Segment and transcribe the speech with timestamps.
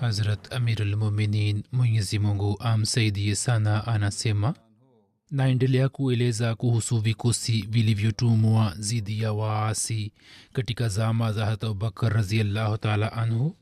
[0.00, 4.54] Hazrat Amirulmuminin Mwenyezi Mungu amsaidie sana, anasema
[5.30, 10.12] naendelea kueleza kuhusu vikosi vilivyotumwa dhidi ya waasi
[10.52, 13.56] katika zama za hat abubakar raziallahu taala anhu.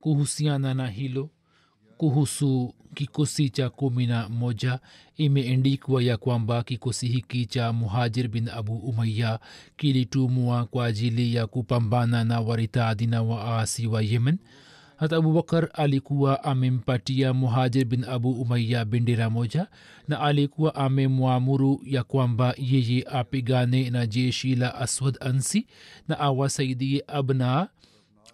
[0.00, 1.30] Kuhusiana na hilo
[1.96, 4.80] kuhusu kikosi cha kumi na moja
[5.16, 9.40] imeendikwa ya kwamba kikosi hiki cha muhajir bin abu umaya
[9.76, 14.38] kilitumwa kwa ajili ya kupambana na waritadi na waasi wa yemen
[14.96, 19.66] hata abubakar alikuwa amempatia muhajir bin abu umaya bendera moja
[20.08, 25.66] na alikuwa amemwamuru ya kwamba yeye apigane na jeshi la aswad ansi
[26.08, 27.68] na awasaidie abna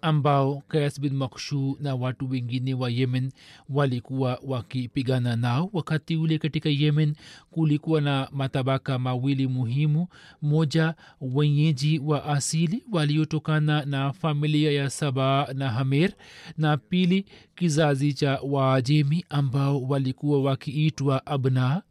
[0.03, 3.31] ambao kayas bin makshu na watu wengine wa yemen
[3.69, 5.69] walikuwa wakipigana nao.
[5.73, 7.15] Wakati ule katika yemen
[7.51, 10.07] kulikuwa na matabaka mawili muhimu.
[10.41, 16.13] Moja wenyeji wa asili waliotokana na familia ya saba na hamer.
[16.57, 17.25] Na pili
[17.55, 21.81] kizazi cha waajemi ambao walikuwa wakiitwa abna.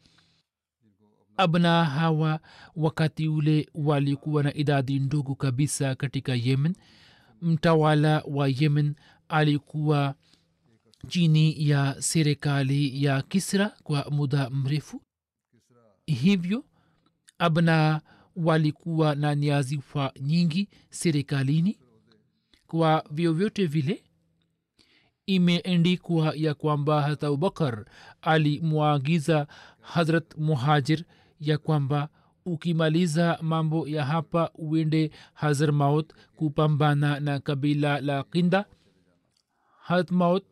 [1.36, 2.41] Abna hawa
[2.76, 6.75] wakati ule walikuwa na idadi ndogo kabisa katika yemen
[7.42, 8.94] mtawala wa yemen
[9.28, 10.14] alikuwa
[11.08, 15.03] chini ya serikali ya kisra kwa muda mrefu.
[16.06, 16.64] Hivyo
[17.38, 18.00] abna
[18.36, 21.78] walikuwa na nyazifa nyingi serikalini.
[22.66, 24.04] Kwa vyovyote vile
[25.26, 27.84] imeendikwa ya kwamba hata abubakar
[28.22, 29.47] alimwagiza
[29.80, 31.04] hazrat muhajir
[31.41, 32.09] ya kwamba
[32.47, 38.64] ukimaliza mambo ya hapa uende hazrmaut kupambana na kabila la kinda
[39.82, 40.44] hazmaut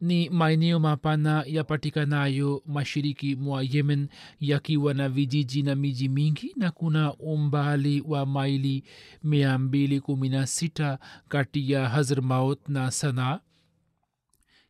[0.00, 4.08] ni maeneo mapana yapatikanayo mashiriki mwa yemen
[4.40, 8.84] yakiwa na vijiji na miji mingi na kuna umbali wa maili
[9.24, 10.98] 216
[11.28, 13.40] kati ya hazrmaut na sanaa.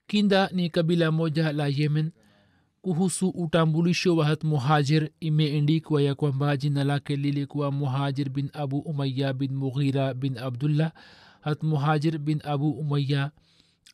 [0.06, 2.10] Kinda ni kabila moja la yemen
[2.82, 9.32] kuhusu utambulisho wa hat muhajir imeendikwa ya kwamba jina lake lilikuwa muhajir bin abu umaya
[9.32, 10.92] bin mughira bin abdullah.
[11.40, 13.30] Hat muhajir bin abu umaya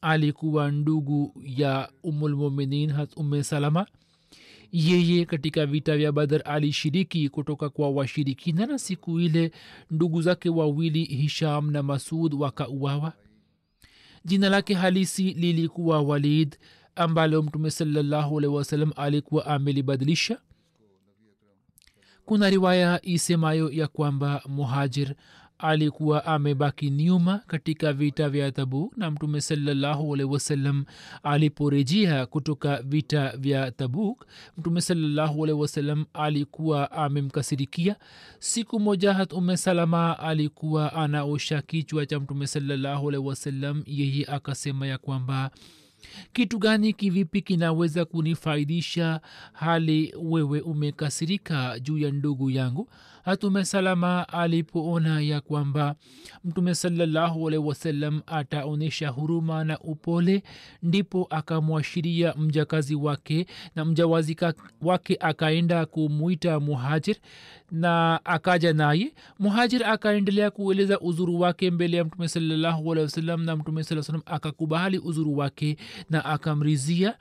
[0.01, 3.87] alikuwa ndugu ya umulmuminin hat umme salama.
[4.73, 9.51] Yeye katika vita vya badar alishiriki kutoka kwa washirikina na siku ile
[9.91, 13.13] ndugu zake wawili hisham na masud wakauawa.
[14.25, 16.57] Jina lake halisi lilikuwa walid
[16.97, 17.71] ambalo mtume
[18.49, 20.39] wasallam alikuwa amelibadilisha.
[22.25, 25.15] Kuna riwaya isemayo ya kwamba muhajir
[25.59, 30.85] alikuwa amebaki nyuma katika vita vya tabuk na mtume salallahu wasallam
[31.23, 34.27] aliporejea kutoka vita vya tabuk
[34.59, 37.97] mtume salallahu wasallam alikuwa amemkasirikia.
[38.39, 44.99] Siku moja hat ume salama alikuwa anaosha kichwa cha mtume salallahu wasallam yeye akasema ya
[44.99, 45.51] kwamba
[46.33, 49.21] kitu gani kivipi kinaweza kunifaidisha
[49.53, 52.89] hali wewe umekasirika juu ya ndugu yangu
[53.27, 55.95] hatume salama alipoona ya kwamba
[56.45, 60.43] mtume salallahu alaihi wasallam ataonyesha huruma na upole
[60.83, 64.37] ndipo akamwashiria mjakazi wake na mjawazi
[64.83, 67.17] wake akaenda kumwita muhajir
[67.71, 69.15] na akaja naye.
[69.39, 74.23] Muhajir akaendelea kueleza uzuru wake mbele ya mtume salallahu alehi wasallam na mtume saa salam
[74.27, 75.77] akakubali uzuru wake
[76.11, 77.15] na akamrizia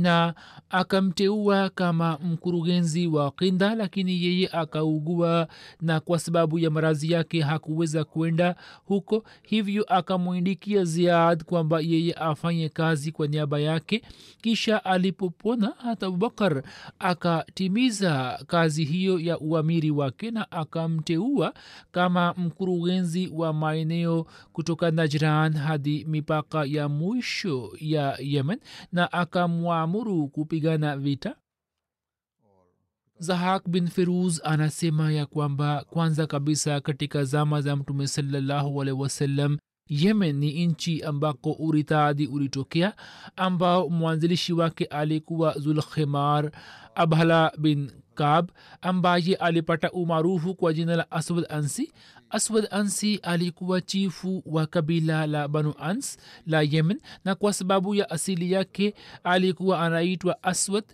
[0.00, 0.34] na
[0.70, 5.48] akamteua kama mkurugenzi wa kinda lakini yeye akaugua
[5.80, 8.54] na kwa sababu ya marazi yake hakuweza kwenda
[8.84, 9.24] huko.
[9.42, 14.02] Hivyo akamwindikia ziad kwamba yeye afanye kazi kwa niaba yake.
[14.42, 16.62] Kisha alipopona hata abubakar
[16.98, 21.54] akatimiza kazi hiyo ya uamiri wake na akamteua
[21.92, 28.58] kama mkurugenzi wa maeneo kutoka najran hadi mipaka ya mwisho ya yemen
[28.92, 29.12] na
[29.90, 31.36] akamwamuru kupigana vita?
[33.18, 39.58] Zahak bin firuz anasema ya kwamba kwanza kabisa katika zama za mtume salallahu alehi wasallam
[39.90, 42.92] yemen ni nchi ambako uritadi ulitokea
[43.36, 46.50] ambao mwanzilishi wake alikuwa zulkhimar
[46.94, 48.50] abhala bin kab
[48.82, 51.92] ambaye alipata umaarufu kwa jina la aswad ansi.
[52.30, 58.10] Aswad ansi alikuwa chifu wa kabila la banu ans la yemen na kwa sababu ya
[58.10, 58.94] asili yake
[59.24, 60.84] alikuwa anaitwa aswad.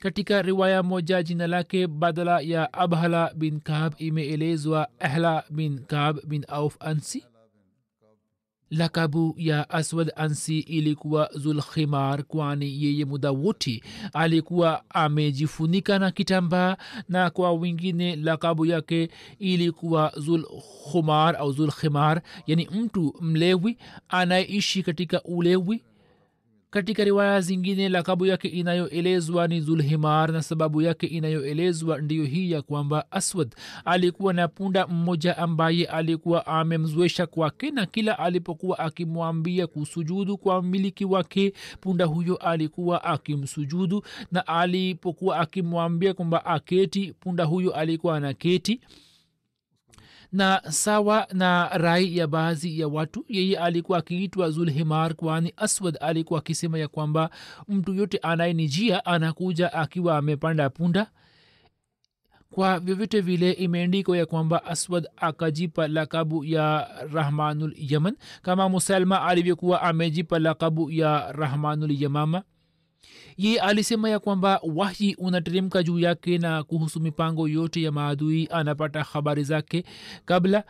[0.00, 6.44] Katika riwaya moja jina lake badala ya abhala bin kab imeelezwa ahla bin kab bin
[6.48, 7.24] auf ansi
[8.72, 13.82] lakabu ya aswad ansi ilikuwa zulkhimar kwani yeye muda wote
[14.12, 16.76] alikuwa amejifunika na kitambaa
[17.08, 19.08] na kwa wengine lakabu yake
[19.38, 23.78] ilikuwa zulkhumar au zulkhimar yani mtu mlewi
[24.08, 25.82] anayeishi katika ulewi
[26.72, 32.62] katika riwaya zingine lakabu yake inayoelezwa ni zulhimar na sababu yake inayoelezwa ndiyo hii ya
[32.62, 33.54] kwamba aswad
[33.84, 41.04] alikuwa na punda mmoja ambaye alikuwa amemzwesha kwake na kila alipokuwa akimwambia kusujudu kwa mmiliki
[41.04, 44.02] wake punda huyo alikuwa akimsujudu
[44.32, 48.80] na alipokuwa akimwambia kwamba aketi punda huyo alikuwa anaketi
[50.32, 53.24] na sawa na rai ya baadhi ya watu.
[53.28, 57.30] Yeye alikuwa akiitwa zulhimar kwani aswad alikuwa akisema ya kwamba
[57.68, 61.06] mtu yote anayenijia anakuja akiwa amepanda punda.
[62.50, 69.82] Kwa vyovyote vile imeandikwa ya kwamba aswad akajipa lakabu ya rahmanul yaman kama musalma alivyokuwa
[69.82, 72.42] amejipa lakabu ya rahmanul yamama
[73.36, 79.02] ye alisema ya kwamba wahi unateremka juu yake na kuhusu mipango yote ya maadui anapata
[79.02, 79.84] habari zake.
[80.24, 80.64] Kabla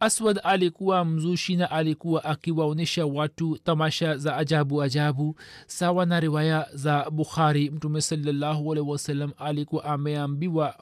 [0.00, 5.36] aswad alikuwa mzushi na alikuwa akiwaonyesha watu tamasha za ajabu ajabu.
[5.66, 10.74] Sawa na riwaya za bukhari mtume salallahu alaihi alikuwa ameambiwa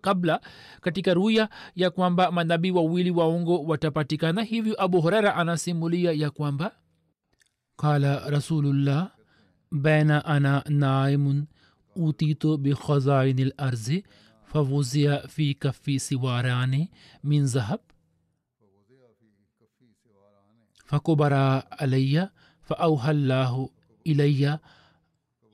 [0.00, 0.40] kabla
[0.80, 4.42] katika ruya ya kwamba manabii wawili waongo watapatikana.
[4.42, 6.72] Hivyo abu horera anasimulia ya kwamba
[7.76, 9.10] kala rasulullah
[9.72, 11.46] بين أنا نائم
[11.96, 14.02] أوتيت بخزائن الأرض
[14.44, 16.88] فوزع في كفي سواران
[17.24, 17.80] من ذهب.
[20.84, 21.34] فكبر
[21.72, 22.30] علي
[22.62, 23.70] فأوحى الله
[24.06, 24.58] إلي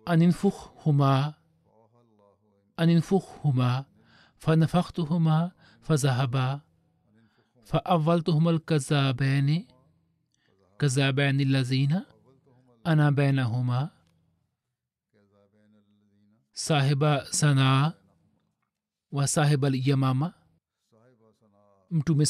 [0.09, 1.35] أن انفخهما
[2.79, 3.85] أن انفخهما
[4.39, 5.53] فنفختهما
[5.83, 6.61] فذهبا
[7.65, 9.67] فأولتهما الكذابين
[10.79, 12.03] كذابين الذين
[12.87, 13.94] أنا بينهما.
[16.55, 17.93] Sahiba sanaa
[19.13, 20.33] wa sahiba lyamama
[21.95, 22.27] mtume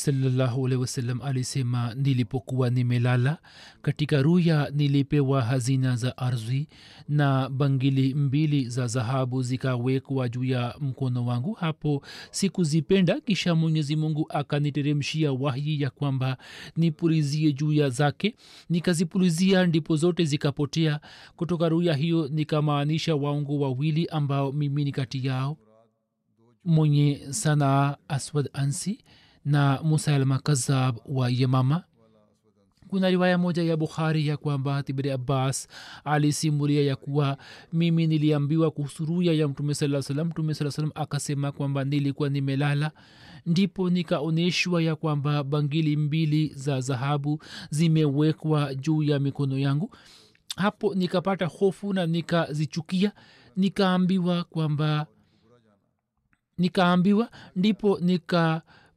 [0.76, 3.38] wasallam alisema nilipokuwa nimelala
[3.82, 6.69] katika ruya nilipewa hazina za ardhi
[7.08, 14.26] na bangili mbili za dhahabu zikawekwa juu ya mkono wangu hapo sikuzipenda kisha mwenyezi mungu
[14.28, 16.37] akaniteremshia wahyi ya kwamba
[16.76, 18.34] nipulizie juu ya zake.
[18.69, 21.00] Nikazipulizia ndipo zote zikapotea.
[21.36, 25.56] Kutoka ruya hiyo nikamaanisha waungu wawili ambao mimi ni kati yao.
[26.65, 28.98] Mwenye sanaa aswad ansi
[29.44, 31.84] na musa almakazab wa yamama.
[32.89, 35.69] Kuna riwaya moja ya bukhari ya kwamba tibri abbas
[36.05, 37.39] alisimulia ya kuwa
[37.72, 42.91] mimi niliambiwa kuhusu ruya ya mtume saa salam mtume saa salam akasema kwamba nilikuwa nimelala.
[43.46, 49.91] Ndipo nikaonyeshwa ya kwamba bangili mbili za dhahabu zimewekwa juu ya mikono yangu.
[50.56, 53.13] Hapo nikapata hofu na nikazichukia.
[53.56, 55.06] Nikaambiwa kwamba
[56.58, 57.98] nikaambiwa ndipo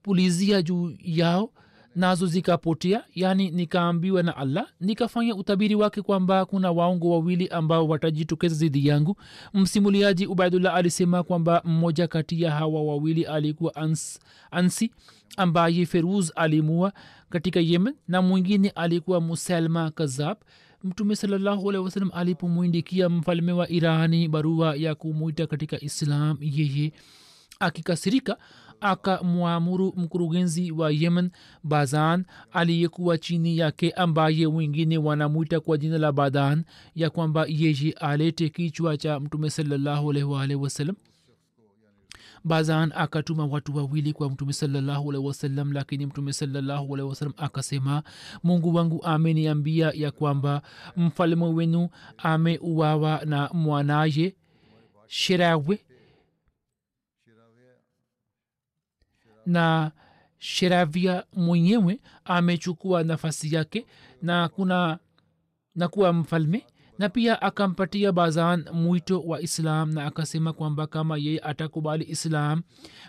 [0.08, 1.50] nikapulizia juu yao
[1.96, 8.56] nazo zikapotea yaani nikaambiwa na allah nikafanya utabiri wake kwamba kuna waongo wawili ambao watajitokeza
[8.56, 9.16] zidi yangu.
[9.54, 14.20] Msimuliaji ubaidullah alisema kwamba mmoja kati ya hawa wawili alikuwa ans,
[14.52, 14.92] ansi
[15.38, 16.94] ambaye feruz alimua
[17.30, 20.38] katika yemen na mwingine alikuwa musalma kazab.
[20.84, 26.92] Mtume sawasalam alipomwindikia mfalme wa irani barua ya kumwita katika islam yeye
[27.60, 28.38] akikasirika
[28.81, 31.29] akamwamuru mkurugenzi wa yemen
[31.63, 36.63] bazan aliyekuwa chini yake ambaye wengine wanamwita kwa jina la badan
[36.96, 40.93] ya kwamba yeye alete kichwa cha mtume salallahu alaihi
[42.43, 48.03] bazan akatuma watu wawili kwa mtume sawasalam lakini mtume sawasalam akasema
[48.43, 50.62] mungu wangu ameniambia ya kwamba
[50.98, 54.36] mfalme wenu ameuawa na mwanaye
[55.07, 55.79] shirawe
[59.48, 59.92] na
[60.39, 63.86] sheravia mwenyewe amechukua nafasi yake
[64.22, 65.00] na kuna
[65.75, 66.63] na kuwa mfalme
[67.00, 72.62] na pia akampatia bazan mwito wa islam na akasema kwamba kama yeye atakubali islam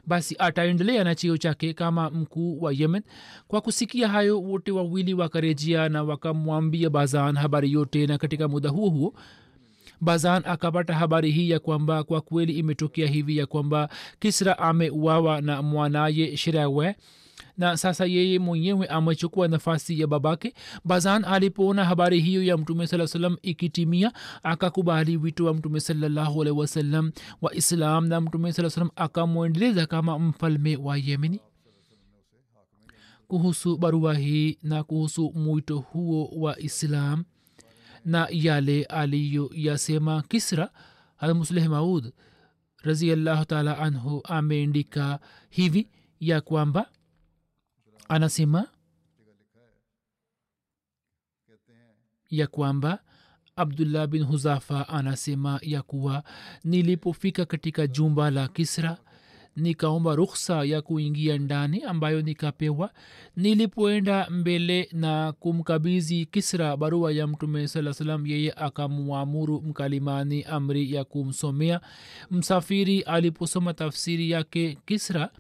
[0.07, 3.02] basi ataendelea na cheo chake kama mkuu wa yemen.
[3.49, 8.88] Kwa kusikia hayo wote wawili wakarejea na wakamwambia bazan habari yote na katika muda huo
[8.90, 9.14] huo
[10.00, 13.88] bazan akapata habari hii ya kwamba kwa kweli imetokea hivi ya kwamba
[14.19, 16.97] kisra ameuawa na mwanaye shirawe
[17.59, 20.55] na sasa yeye mwenyewe amechukua nafasi ya babake.
[20.85, 24.12] Bazan alipoona habari hiyo ya mtume saa salam ikitimia
[24.43, 27.12] akakubali wito wa mtume salallahu alaihi wasallam
[27.43, 31.40] wa islam na mtume saa salam akamwendeleza kama mfalme wa yemeni
[33.28, 37.25] kuhusu barua hii na kuhusu mwito huo wa islam
[38.05, 40.71] na yale aliyoyasema kisra
[41.17, 42.12] hamusleh maud
[42.83, 45.88] raziallahu taala anhu ameendika hivi
[46.21, 46.90] ya kwamba
[48.09, 48.69] anasema
[52.31, 52.99] ya kwamba
[53.57, 56.25] abdullah bin huzafa anasema ya kuwa
[56.64, 58.99] nilipofika katika jumba la kisra
[59.58, 62.90] nikaomba rukhsa ya kuingia ndani ambayo nikapewa.
[63.36, 71.04] Nilipoenda mbele na kumkabizi kisra barua ya mtume saa salam yeye akamwamuru mkalimani amri ya
[71.04, 71.80] kumsomea.
[72.30, 75.30] Msafiri aliposoma tafsiri yake kisra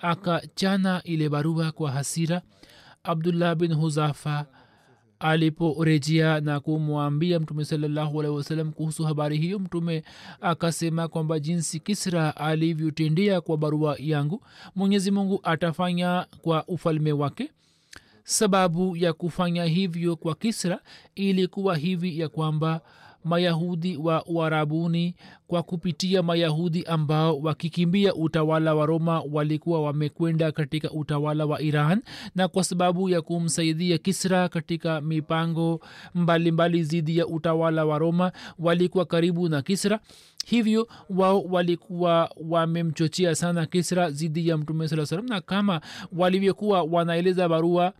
[0.00, 2.42] akachana ile barua kwa hasira.
[3.04, 4.46] Abdullah bin huzafa
[5.18, 8.22] aliporejea na kumwambia mtume salallahu
[8.72, 10.02] kuhusu habari hiyo mtume
[10.40, 14.42] akasema kwamba jinsi kisra alivyotendea kwa barua yangu
[14.74, 17.50] mwenyezi mungu atafanya kwa ufalme wake.
[18.24, 20.80] Sababu ya kufanya hivyo kwa kisra
[21.14, 22.80] ilikuwa hivi ya kwamba
[23.26, 25.14] mayahudi wa uarabuni
[25.46, 32.02] kwa kupitia mayahudi ambao wakikimbia utawala wa roma walikuwa wamekwenda katika utawala wa iran
[32.34, 35.80] na kwa sababu ya kumsaidia kisra katika mipango
[36.14, 40.00] mbalimbali dhidi ya utawala wa roma walikuwa karibu na kisra.
[40.46, 45.80] Hivyo wao walikuwa wamemchochea sana kisra dhidi ya mtume saa salam na kama
[46.12, 47.92] walivyokuwa wanaeleza barua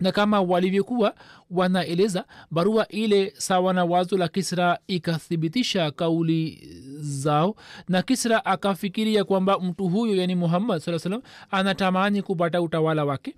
[0.00, 1.14] na kama walivyokuwa
[1.50, 6.68] wanaeleza barua ile sawa na wazo la kisra ikathibitisha kauli
[7.00, 7.56] zao.
[7.88, 13.34] Na kisra akafikiria kwamba mtu huyo yani muhammad saa salam anatamani kupata utawala wake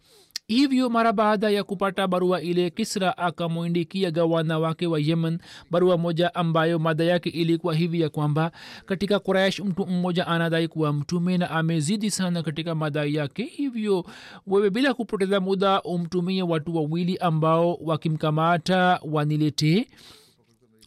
[0.48, 5.38] hivyo mara baada ya kupata barua ile kisra akamwindikia gawana wake wa yemen
[5.70, 8.52] barua moja ambayo mada yake ilikuwa hivi ya kwamba
[8.86, 13.42] katika kuraish mtu mmoja anadai kuwa mtume na amezidi sana katika madai yake.
[13.44, 14.04] Hivyo
[14.46, 19.86] wewe bila kupoteza muda umtumie watu wawili ambao wakimkamata waniletee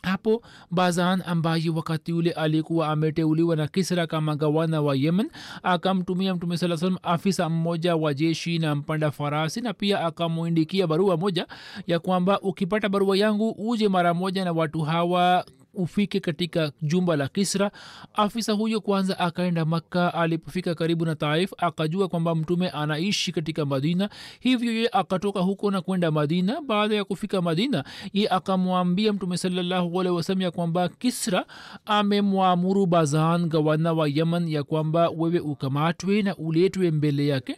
[0.05, 5.29] hapo bazan ambaye wakati ule alikuwa ameteuliwa na kisra kama gawana wa yemen
[5.63, 11.17] akamtumia mtume saa salam afisa mmoja wa jeshi na mpanda farasi na pia akamwindikia barua
[11.17, 11.47] moja
[11.87, 17.27] ya kwamba ukipata barua yangu uje mara moja na watu hawa ufike katika jumba la
[17.27, 17.71] kisra.
[18.13, 20.13] Afisa huyo kwanza akaenda makka.
[20.13, 24.09] Alipofika karibu na taif akajua kwamba mtume anaishi katika madina.
[24.39, 26.61] Hivyo ye akatoka huko na kwenda madina.
[26.61, 31.45] Baada ya kufika madina ye akamwambia mtume salllahualhi ya kwamba kisra
[31.85, 37.57] amemwamuru bazan gawana wa yaman ya kwamba wewe ukamatwe na uletwe mbele yake.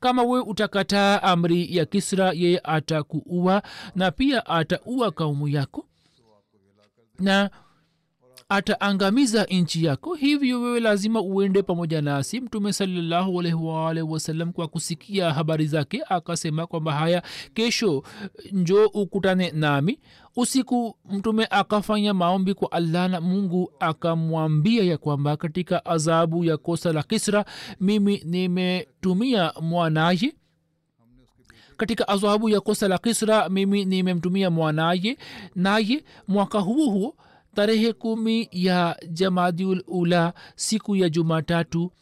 [0.00, 3.62] Kama wewe utakataa amri ya kisra yeye atakuua
[3.94, 5.86] na pia ataua kaumu yako
[7.18, 7.50] na
[8.48, 12.40] ataangamiza nchi yako hivyo wewe lazima uende pamoja nasi.
[12.40, 17.22] Mtume salllahualwalh wasalam kwa kusikia habari zake akasema kwamba haya
[17.54, 18.02] kesho
[18.52, 19.98] njo ukutane nami.
[20.36, 26.92] Usiku mtume akafanya maombi kwa allah na mungu akamwambia ya kwamba katika adhabu ya kosa
[26.92, 27.44] la kisra
[27.80, 30.34] mimi nimetumia mwanaye
[31.76, 35.18] katika adhabu ya kosa la kisra mimi nimemtumia mwanaye
[35.54, 37.16] naye mwaka huo huo
[37.54, 41.92] tarehe kumi ya jamadiul ula siku ya jumatatu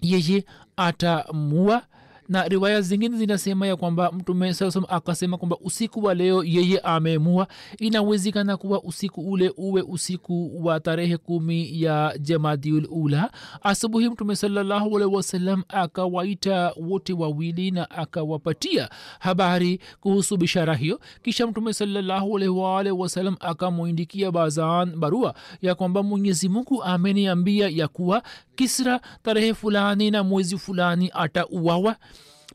[0.00, 0.44] yeye
[0.76, 1.82] atamua
[2.30, 7.46] na riwaya zingine zinasema ya kwamba mtume saa akasema kwamba usiku wa leo yeye ameamua
[7.78, 13.30] inawezekana kuwa usiku ule uwe usiku wa tarehe kumi ya jamadiul ula.
[13.62, 21.00] Asubuhi mtume salallahu alaihi akawaita wote wawili na akawapatia habari kuhusu bishara hiyo.
[21.22, 28.22] Kisha mtume salallahu alaihi akamwindikia bazan barua ya kwamba mwenyezi mungu ameniambia ya kuwa
[28.64, 31.96] kisra tarehe fulani na mwezi fulani atauawa.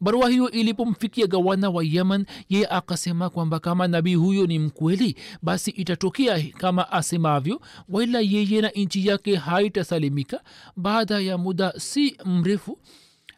[0.01, 5.71] Barua hiyo ilipomfikia gawana wa yemen ye akasema kwamba kama nabii huyo ni mkweli basi
[5.71, 10.41] itatokea kama asemavyo waila yeye na nchi yake haitasalimika.
[10.75, 12.79] Baada ya muda si mrefu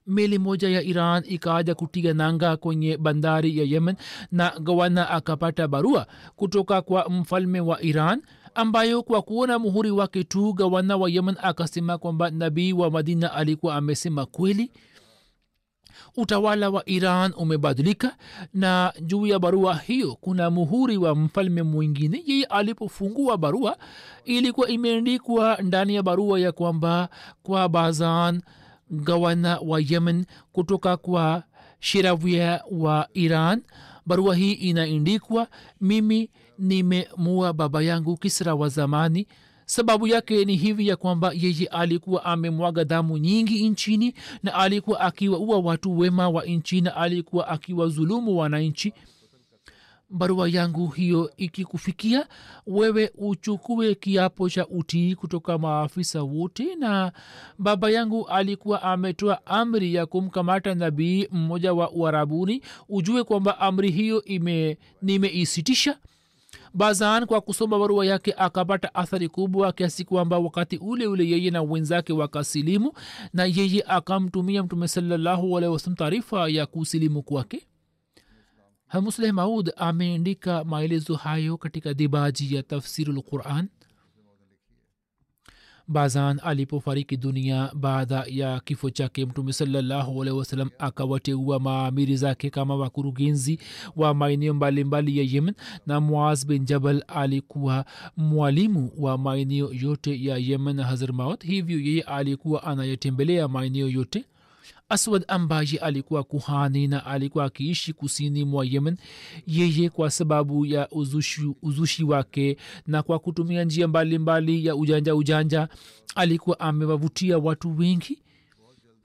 [0.07, 3.95] meli moja ya iran ikaja kutiga nanga kwenye bandari ya yemen
[4.31, 8.21] na gawana akapata barua kutoka kwa mfalme wa iran
[8.57, 13.75] ambayo kwa kuona muhuri wake tu gawana wa yemen akasema kwamba nabii wa madina alikuwa
[13.75, 14.71] amesema kweli.
[16.17, 18.15] Utawala wa iran umebadilika
[18.53, 22.23] na juu ya barua hiyo kuna muhuri wa mfalme mwingine.
[22.25, 23.77] Yeye alipofungua barua
[24.25, 27.09] ilikuwa imeandikwa ndani ya barua ya kwamba
[27.43, 28.41] kwa bazan
[28.91, 31.43] gawana wa yemen kutoka kwa
[31.79, 33.61] shiravia wa iran
[34.07, 35.47] barua hii inaindikwa
[35.81, 39.27] mimi nimemua baba yangu kisra wa zamani.
[39.65, 45.59] Sababu yake ni hivi ya kwamba yeye alikuwa amemwaga damu nyingi nchini na alikuwa akiwaua
[45.59, 48.93] watu wema wa nchi na alikuwa akiwazulumu wananchi
[50.09, 52.27] barua yangu hiyo ikikufikia
[52.67, 57.11] wewe uchukue kiapo cha utii kutoka maafisa wote na
[57.57, 62.61] baba yangu alikuwa ametoa amri ya kumkamata nabii mmoja wa uarabuni.
[62.89, 65.97] Ujue kwamba amri hiyo ime nimeisitisha.
[66.73, 71.61] Bazan kwa kusoma barua yake akapata athari kubwa kiasi kwamba wakati ule ule yeye na
[71.61, 72.93] wenzake wakasilimu
[73.33, 75.61] na yeye akamtumia mtume salallahu
[75.95, 77.67] taarifa ya kusilimu kwake
[78.87, 83.67] hamusleh maud ameandika maelezo hayo katika dibaji ya tafsirulquran
[85.89, 92.75] bazan alipofariki dunia baada ya kifo chake mtume salallahu alehi wasalam akawateua maamiri zake kama
[92.75, 93.59] wakurugenzi
[93.95, 95.53] wa maeneo mbalimbali ya yemen
[95.85, 97.85] na muaz bin jabal alikuwa
[98.17, 104.25] mwalimu wa maeneo yote ya yemen hazrmaut hivyo yeye alikuwa anayetembelea maeneo yote
[104.89, 108.97] aswad ambaye alikuwa kuhani na alikuwa akiishi kusini mwa yemen
[109.47, 115.15] yeye kwa sababu ya uzushi, uzushi wake na kwa kutumia njia mbalimbali mbali ya ujanja
[115.15, 115.67] ujanja
[116.15, 118.19] alikuwa amewavutia watu wengi.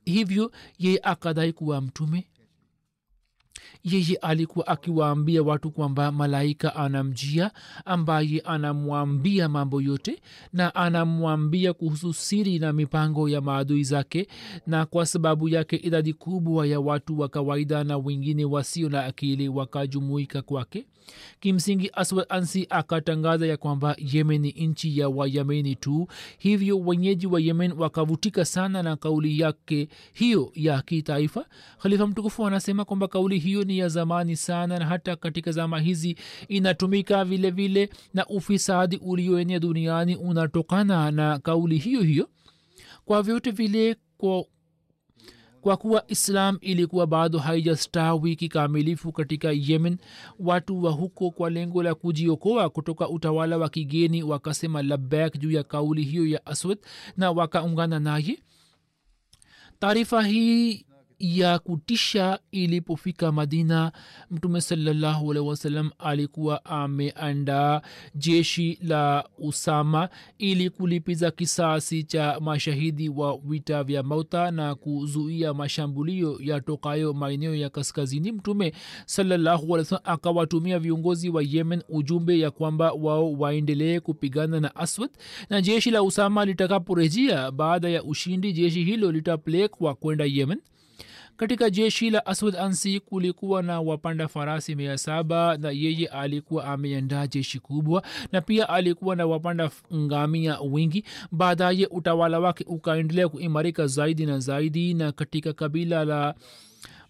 [0.05, 2.27] Hivyo yeye akadai kuwa mtume
[3.85, 7.51] yeye alikuwa akiwaambia watu kwamba malaika anamjia
[7.85, 10.23] ambaye anamwambia mambo yote
[10.53, 14.29] na anamwambia kuhusu siri na mipango ya maadui zake
[14.67, 19.49] na kwa sababu yake idadi kubwa ya watu wa kawaida na wengine wasio na akili
[19.49, 20.87] wakajumuika kwake.
[21.41, 27.41] Kimsingi aswad ansi akatangaza ya kwamba yemen ni nchi ya wayemeni tu hivyo wenyeji wa
[27.41, 31.47] yemen wakavutika sana na kauli yake hiyo ya kitaifa.
[31.83, 36.17] Khalifa mtukufu anasema kwamba kauli hiyo ni ya zamani sana na hata katika zama hizi
[36.49, 42.29] inatumika vile vile na ufisadi ulioenea duniani unatokana na kauli hiyo hiyo.
[43.05, 44.45] Kwa vyote vile kwa
[45.61, 49.99] kwa kuwa islam ilikuwa bado haijastawi kikamilifu katika yemen
[50.39, 55.63] watu wa huko kwa lengo la kujiokoa kutoka utawala wa kigeni wakasema labak juu ya
[55.63, 56.79] kauli hiyo ya aswad
[57.17, 58.39] na wakaungana naye.
[59.79, 60.87] Taarifa hii
[61.23, 63.93] ya kutisha ilipofika madina
[64.31, 67.81] mtume salallahu alehi alikuwa ameandaa
[68.15, 70.09] jeshi la usama
[70.39, 77.71] ili kulipiza kisasi cha mashahidi wa vita vya mauta na kuzuia mashambulio yatokayo maeneo ya
[77.71, 78.33] kaskazini.
[78.33, 78.73] Mtume
[79.07, 85.11] salallahu akawatumia viongozi wa yemen ujumbe ya kwamba wao waendelee kupigana na aswad
[85.51, 90.59] na jeshi la usama litakaporejea baada ya ushindi jeshi hilo litapelekwa kwenda yemen
[91.37, 97.27] katika jeshi la aswad ansi kulikuwa na wapanda farasi mia saba na yeye alikuwa ameandaa
[97.27, 104.27] jeshi kubwa na pia alikuwa na wapanda ngamia wingi baadaye utawala wake ukaendelea kuimarika zaidi
[104.27, 106.35] na zaidi na katika kabila la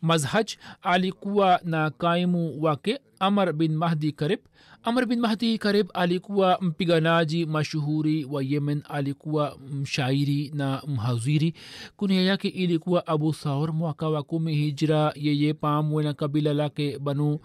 [0.02, 0.50] mazhaj
[0.82, 4.40] alikuwa na kaimu wake amar bin mahdi karib
[4.84, 11.54] amr bin mahdi karib alikuwa mpiganaji mashuhuri wa yemen alikuwa mshairi na mhaziri.
[11.96, 17.38] Kunia yake ilikuwa abu saur mwaka wa kumi hijra yeye pamwe na kabila lake banu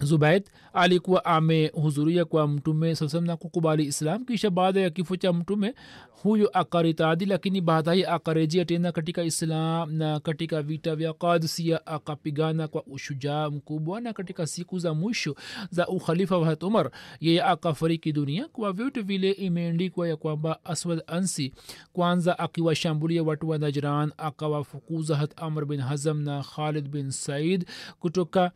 [0.00, 4.24] zubaid alikuwa amehudhuria kwa mtume saa na kukubali islam.
[4.24, 5.74] Kisha baada ya kifo cha mtume
[6.10, 12.82] huyo akaritadi lakini baadaye akarejea tena katika islam na katika vita vya kadsia akapigana kwa
[12.86, 14.00] ushujaa mkubwa.
[14.00, 15.34] Na katika siku za mwisho
[15.70, 18.48] za ukhalifa wa umar yeye akafariki dunia.
[18.48, 21.52] Kwa vyote vile imeandikwa ya kwamba aswad ansi
[21.92, 27.66] kwanza akiwashambulia watu wa najran akawafukuza hat amr bin hazam na khalid bin said
[28.00, 28.52] kutoka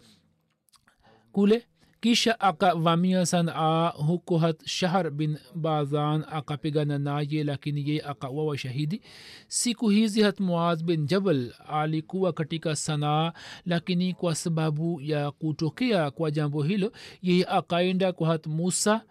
[1.33, 1.67] kule
[2.01, 9.03] kisha akavamia sanaa huko hat shahar bin bazan akapigana naye lakini ye akawawa shahidi.
[9.49, 13.33] Siku hizi hat muaz bin jabal alikuwa katika sanaa
[13.67, 16.93] lakini kwa sababu ya kutokea kwa jambo hilo
[17.23, 19.03] yeye akaenda kwa hat musa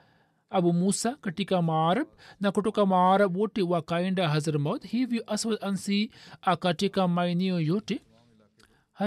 [0.49, 2.07] abu musa katika maarab
[2.39, 8.01] na kutoka maarab wote wakaenda hazrmaut hivyo aswad ansi akatika maeneo yote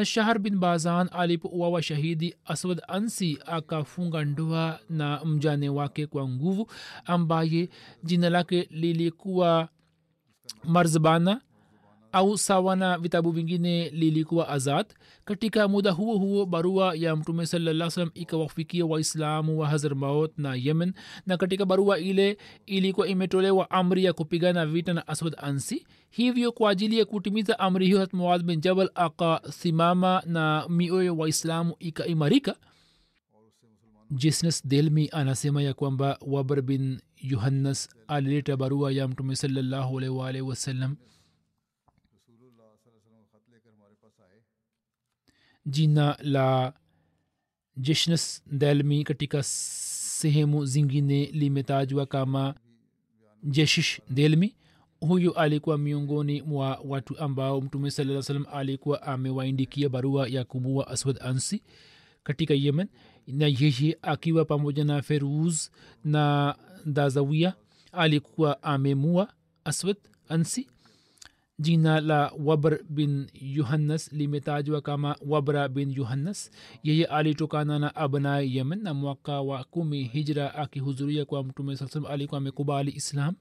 [0.03, 6.71] shahar bin bazan alipouawa shahidi aswad ansi akafunga ndoa na mjane wake kwa nguvu
[7.05, 7.69] ambaye
[8.05, 9.69] jina lake lilikuwa
[10.65, 11.41] marzbana
[12.15, 14.87] au sawa na vitabu vingine lilikuwa azad.
[15.25, 20.93] Katika muda huo huo barua ya mtume salaa ikawafikia waislamu wa hazrmaut na yemen
[21.27, 26.71] na katika barua ile ilikuwa imetolewa amri ya kupigana vita na aswad ansi hivyo kwa
[26.71, 32.57] ajili ya kutimiza amri hiyo hatmuad bin jabal akasimama na mioyo waislamu ikaimarika.
[34.11, 40.97] Jisnes delmi anasema ya kwamba wabr bin yohannas alileta barua ya mtume salallahu wasalam wasallam
[45.67, 46.73] jina la
[47.77, 52.55] jeshnes delmi katika sehemu zingine limetajwa kama
[53.43, 54.55] jeshish delmi.
[55.01, 61.19] Huyu alikuwa miongoni mwa watu ambao mtume saa salam alikuwa amewaindikia barua ya kumua aswad
[61.23, 61.63] ansi
[62.23, 62.89] katika yemen.
[63.27, 65.69] Na yeye akiwa pamoja na feruz
[66.05, 66.55] na
[66.87, 67.55] dazawia
[67.93, 69.33] alikuwa amemua
[69.65, 69.97] aswad
[70.29, 70.69] ansi
[71.59, 76.51] jina la wabr bin yuhannas limetajwa kama wabra bin yuhannas.
[76.83, 82.11] Yeye alitokana na abnai yemen na mwaka wa kumi hijra akihudhuria kwa mtume saa salam
[82.13, 83.35] alikuwa amekubali islam.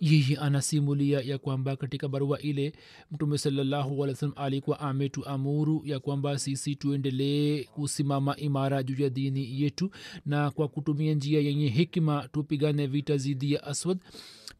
[0.00, 2.72] Yeye anasimulia ya kwamba katika barua ile
[3.10, 9.62] mtume salallahu alih salam alikuwa ametuamuru ya kwamba sisi tuendelee kusimama imara juu ya dini
[9.62, 9.90] yetu
[10.26, 13.98] na kwa kutumia njia yenye hikima tupigane vita zidi ya aswad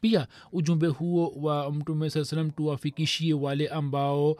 [0.04, 4.36] pia ujumbe huo wa mtume saa salam tuwafikishie wale ambao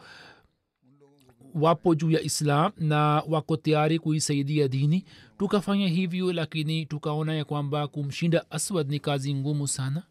[1.55, 5.05] wapo juu ya islam na wako tayari kuisaidia dini.
[5.37, 10.03] Tukafanya hivyo lakini tukaona ya kwamba kumshinda aswad ni kazi ngumu sana.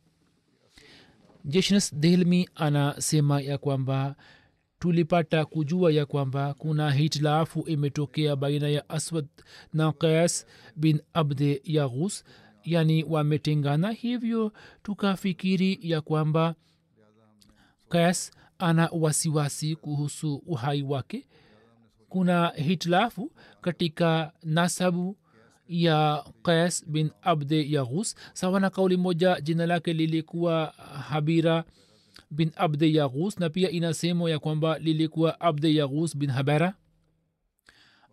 [1.45, 4.17] Jeshnes delmi anasema ya kwamba
[4.79, 9.27] tulipata kujua ya kwamba kuna hitilafu imetokea baina ya aswad
[9.73, 12.25] na qais bin abde yaghus
[12.65, 16.55] yani wametengana hivyo tukafikiri ya kwamba
[17.89, 21.27] kas ana wasiwasi kuhusu uhai wake.
[22.09, 25.17] Kuna hitilafu katika nasabu
[25.69, 30.67] ya qais bin abde yaghus sawa na kauli moja jina lake lilikuwa
[31.09, 31.65] habira
[32.31, 36.75] bin abde yaghus na pia inasemo ya kwamba lilikuwa abde yaghus bin habara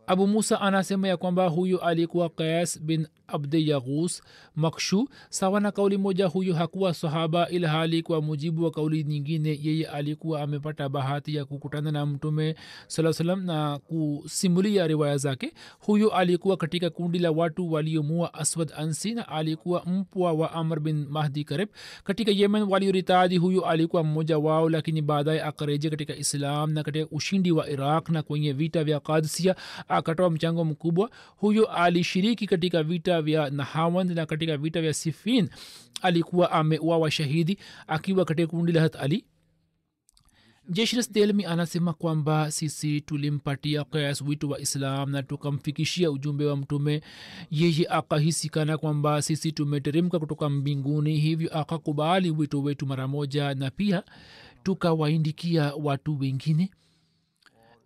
[0.07, 4.21] abu musa anasema ya kwamba huyu alikuwa kayas bin abdi yaghus
[4.55, 9.59] makshu sawa na kauli moja huyu hakuwa sahaba ila hali kwa mujibu wa kauli nyingine
[9.61, 12.55] yeye alikuwa amepata bahati ya kukutana na mtume
[12.87, 15.53] saa salam na kusimulia riwaya zake.
[15.79, 21.05] Huyu alikuwa katika kundi la watu waliomua aswad ansi na alikuwa mpwa wa amr bin
[21.09, 21.69] mahdi karib.
[22.03, 27.51] Katika yemen walioritadi huyu alikuwa mmoja wao lakini baadaye akarejea katika islam na katika ushindi
[27.51, 29.55] wa iraq na kwenye vita vya kadsia
[29.91, 31.09] akatoa mchango mkubwa.
[31.37, 35.49] Huyo alishiriki katika vita vya nahawand na katika vita vya sifin.
[36.01, 39.25] Alikuwa ameuawa shahidi akiwa katika kundi la ali.
[40.69, 41.09] Jeshres
[41.47, 47.01] anasema kwamba sisi tulimpatia kas wito wa islam na tukamfikishia ujumbe wa mtume.
[47.51, 54.03] Yeye akahisikana kwamba sisi tumeteremka kutoka mbinguni hivyo akakubali wito wetu mara moja na pia
[54.63, 56.69] tukawaindikia watu wengine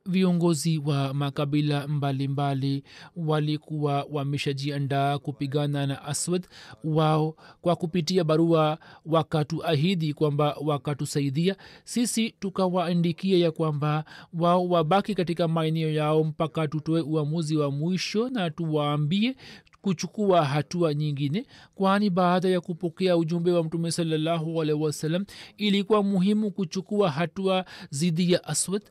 [0.05, 2.83] viongozi wa makabila mbalimbali
[3.15, 6.47] walikuwa wameshajiandaa kupigana na aswad
[6.83, 15.89] wao kwa kupitia barua wakatuahidi kwamba wakatusaidia sisi tukawaandikia ya kwamba wao wabaki katika maeneo
[15.91, 19.35] yao mpaka tutoe uamuzi wa mwisho na tuwaambie
[19.81, 25.25] kuchukua hatua nyingine kwani baada ya kupokea ujumbe wa mtume salallahu alaihi wasallam
[25.57, 28.81] ilikuwa muhimu kuchukua hatua dhidi ya aswad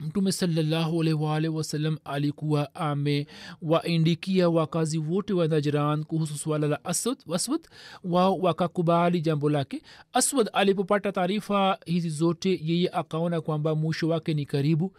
[0.00, 7.58] mtume salllahualwal wasalam alikuwa amewaindikia wakazi wote wa najran kuhusu swala la aswad
[8.04, 9.82] wao wakakubali jambo lake.
[10.12, 14.92] Aswad alipopata taarifa hizi zote yeye akaona kwamba mwisho wake ni karibu.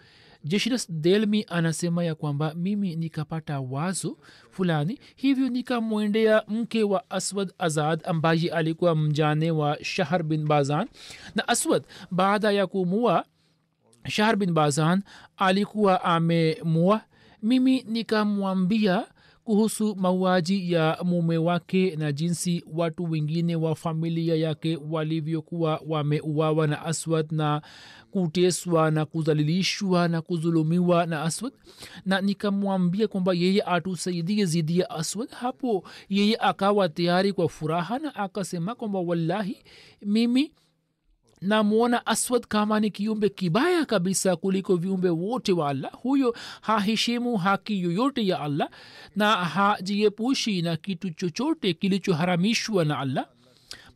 [0.43, 4.17] Jeshiras delmi anasema ya kwamba mimi nikapata wazo
[4.51, 10.87] fulani hivyo nikamwendea mke wa aswad azad ambaye alikuwa mjane wa shahar bin bazan.
[11.35, 13.25] Na aswad baada ya kumua
[14.09, 15.03] shahr bin bazan
[15.37, 17.01] alikuwa amemua
[17.43, 19.05] mimi nikamwambia
[19.43, 26.85] kuhusu mauaji ya mume wake na jinsi watu wengine wa familia yake walivyokuwa wameuawa na
[26.85, 27.61] aswad na
[28.11, 31.53] kuteswa na kudhalilishwa na kudhulumiwa na aswad.
[32.05, 35.29] Na nikamwambia kwamba yeye atusaidie zidi ya aswad.
[35.29, 39.57] Hapo yeye akawa tayari kwa furaha na akasema kwamba wallahi
[40.01, 40.51] mimi
[41.41, 45.91] namwona aswad kama ni kiumbe kibaya kabisa kuliko viumbe wote wa allah.
[45.91, 48.69] Huyo haheshimu haki yoyote ya allah
[49.15, 53.27] na hajiepushi na kitu chochote kilichoharamishwa na allah.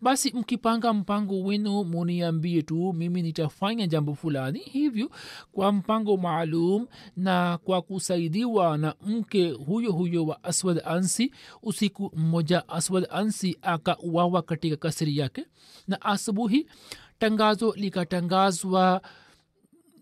[0.01, 4.59] Basi mkipanga mpango wenu muniambie tu mimi nitafanya jambo fulani.
[4.59, 5.09] Hivyo
[5.51, 11.31] kwa mpango maalum na kwa kusaidiwa na mke huyo huyo wa aswad ansi
[11.63, 15.45] usiku mmoja aswad ansi akauawa katika kasiri yake.
[15.87, 16.67] Na asubuhi
[17.31, 19.01] tangazo likatangazwa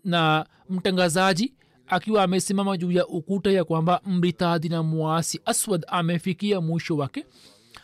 [0.04, 1.54] na mtangazaji
[1.86, 7.26] akiwa amesimama juu ya ukuta ya kwamba mritadi na muasi aswad amefikia mwisho wake.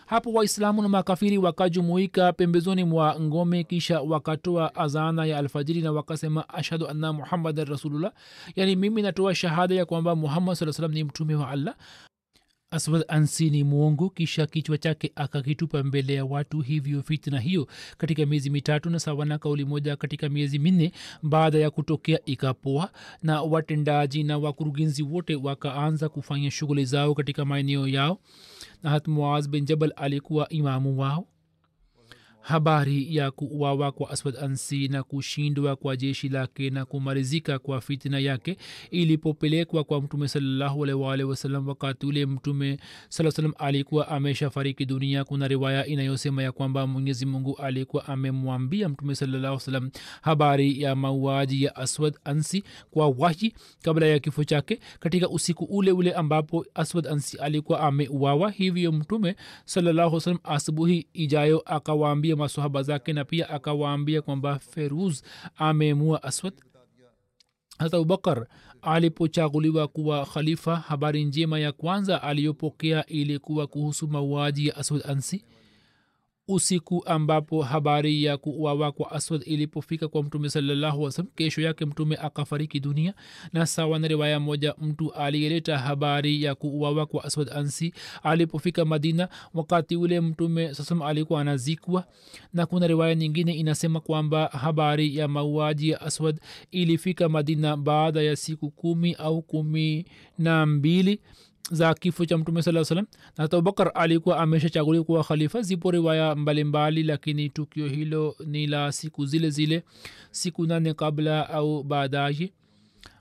[0.07, 6.49] Hapo waislamu na makafiri wakajumuika pembezoni mwa ngome kisha wakatoa azana ya alfajiri na wakasema
[6.49, 8.13] ashhadu anna muhammadan rasulullah.
[8.57, 11.75] Yani mimi natoa shahada ya kwamba muhammad saa salam ni mtume wa allah
[12.77, 17.67] aswad ansi ni mwongo kisha kichwa chake akakitupa mbele ya watu hivyo fitna hiyo.
[17.99, 22.91] Katika miezi mitatu na sawa na kauli moja katika miezi minne baada ya kutokea ikapoa
[23.23, 28.19] na watendaji na wakurugenzi wote wakaanza kufanya shughuli zao katika maeneo yao.
[28.83, 29.09] Na hat
[29.51, 31.27] bin jabal alikuwa imamu wao
[32.47, 38.19] habari ya kuuawa kwa aswad ansi na kushindwa kwa jeshi lake na kumalizika kwa fitna
[38.19, 38.57] yake
[38.91, 42.79] ilipopelekwa kwa mtume salllahualwal wasalam wakati ule mtume
[43.09, 45.25] saa alikuwa amesha fariki dunia.
[45.25, 49.61] Kuna riwaya inayosema ya kwamba mwenyezi mungu alikuwa amemwambia mtume salallahu
[50.23, 55.93] habari ya mauaji ya aswad ansi kwa wahi kabla ya kifo chake katika usiku ule
[55.93, 58.51] ule ambapo aswad ansi alikuwa ameuawa.
[58.51, 65.23] Hivyo mtume salallahu salam asubuhi ijayo akawaambia masohaba zake na pia akawaambia kwamba feruz
[65.57, 66.55] amemua aswad
[67.79, 68.47] hata abubakar
[68.83, 75.45] alipochaguliwa kuwa khalifa habari njema ya kwanza aliyopokea ilikuwa kuhusu mauaji ya aswad ansi
[76.57, 82.17] usiku ambapo habari ya kuuawa kwa aswad ilipofika kwa mtume salallahu wasalam kesho yake mtume
[82.17, 83.15] akafariki dunia.
[83.53, 89.29] Na sawa na riwaya moja mtu aliyeleta habari ya kuuawa kwa aswad ansi alipofika madina
[89.55, 92.05] wakati ule mtume sasam alikuwa anazikwa.
[92.55, 98.37] Na kuna riwaya nyingine inasema kwamba habari ya mauaji ya aswad ilifika madina baada ya
[98.37, 100.07] siku kumi au kumi
[100.39, 101.21] na mbili
[101.71, 105.63] za kifo cha mtume saa salam na hata abubakar alikuwa ameshachaguliwa kuwa khalifa.
[105.63, 109.83] Zipo riwaya mbalimbali lakini tukio hilo ni la siku zile zile
[110.31, 112.53] siku nane kabla au baadaye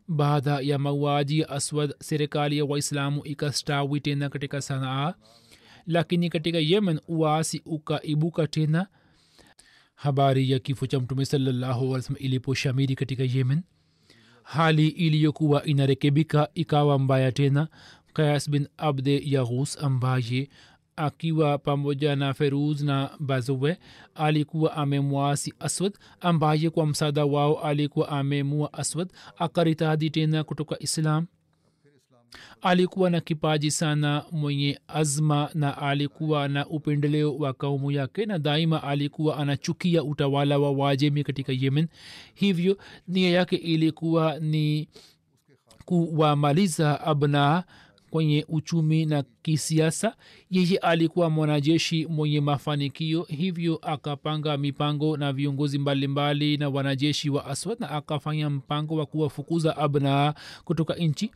[0.08, 1.44] baada ya mauaji.
[1.44, 5.14] Aswad serikali ya waislamu ikastawi tena katika sanaa
[5.88, 8.88] lakini katika yemen uasi ukaibuka tena.
[9.96, 13.62] Habari ya kifo cha mtume salallahu iliposhamiri katika yemen
[14.44, 17.68] hali iliyokuwa inarekebika ikawa mbaya tena
[18.16, 20.50] kayas bin abde yaghus ambaye
[20.96, 23.78] akiwa pamoja na feruz na bazowe
[24.16, 31.26] alikuwa amemwasi aswad ambaye kwa msaada wao alikuwa amemua aswad akaritadi tena kutoka islam.
[32.62, 38.84] Alikuwa na kipaji sana mwenye azma na alikuwa na upendeleo wa kaumu yake na daima
[38.84, 41.88] alikuwa anachukia utawala wa wajemi katika yemen.
[42.34, 44.88] Hivyo nia yake ilikuwa ni
[45.86, 47.64] kuwamaliza abnaa
[48.16, 50.16] kwenye uchumi na kisiasa.
[50.52, 57.80] Yeye alikuwa mwanajeshi mwenye mafanikio hivyo akapanga mipango na viongozi mbalimbali na wanajeshi wa aswad
[57.80, 61.32] na akafanya mpango wa kuwafukuza abnaa kutoka nchi.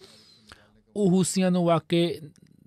[0.96, 2.22] Uhusiano wake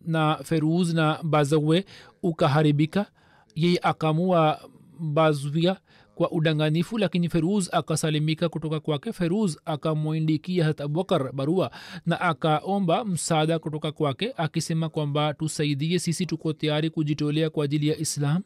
[0.06, 1.84] na feruz na bazawe
[2.22, 3.06] ukaharibika.
[3.54, 4.60] Yeye akamua
[5.00, 5.76] bazwia
[6.14, 9.12] kwa udanganifu lakini feruz akasalimika kutoka kwake.
[9.12, 11.70] Feruz akamwindikia hat abubakar barua
[12.06, 17.96] na akaomba msaada kutoka kwake akisema kwamba tusaidie sisi tuko tayari kujitolea kwa ajili ya
[17.98, 18.42] islam.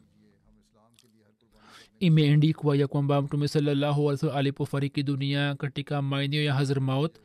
[1.99, 7.15] Imeendikwa ya kwamba mtume salallahu al wasallam alipofariki dunia katika maeneo ya hazrmaut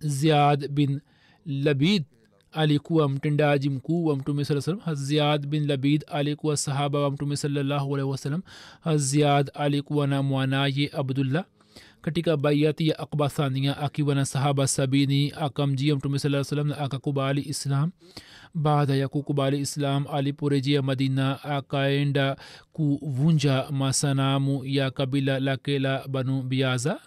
[0.00, 1.00] ziad bin
[1.46, 2.04] labid
[2.56, 7.94] alikuwa mtendaji mkuu wa mtume saa salam haziad bin labid alikuwa sahaba wa mtume salallahu
[7.94, 8.42] alaihi wasallam.
[8.80, 11.44] Haziad alikuwa na mwanaye abdullah.
[12.02, 17.42] Katika baiati ya akba thania akiwa na sahaba sabini akamjia mtume saa salam na akakubali
[17.42, 17.90] islam.
[18.54, 22.36] Baada ya kukubali islam aliporejea madina akaenda
[22.72, 27.00] kuvunja masanamu ya kabila lake la banu biaza